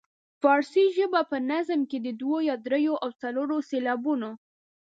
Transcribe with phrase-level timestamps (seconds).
[0.41, 4.31] فارسي ژبې په نظم کې د دوو یا دریو او څلورو سېلابونو.